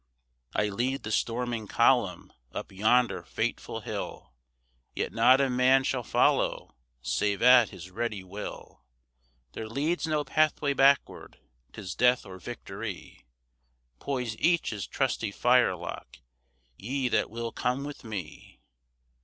"I 0.55 0.69
lead 0.69 1.03
the 1.03 1.11
storming 1.11 1.67
column 1.67 2.33
up 2.53 2.71
yonder 2.71 3.21
fateful 3.21 3.81
hill, 3.81 4.33
Yet 4.95 5.13
not 5.13 5.39
a 5.39 5.47
man 5.47 5.83
shall 5.83 6.01
follow 6.01 6.73
save 7.03 7.43
at 7.43 7.69
his 7.69 7.91
ready 7.91 8.23
will! 8.23 8.83
There 9.51 9.67
leads 9.69 10.07
no 10.07 10.23
pathway 10.23 10.73
backward 10.73 11.37
'tis 11.71 11.93
death 11.93 12.25
or 12.25 12.39
victory! 12.39 13.27
Poise 13.99 14.35
each 14.39 14.71
his 14.71 14.87
trusty 14.87 15.29
firelock, 15.31 16.17
ye 16.77 17.07
that 17.09 17.29
will 17.29 17.51
come 17.51 17.83
with 17.83 18.03
me!" 18.03 18.59